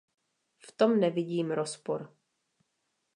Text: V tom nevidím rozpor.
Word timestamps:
V 0.59 0.71
tom 0.71 0.99
nevidím 0.99 1.51
rozpor. 1.51 2.09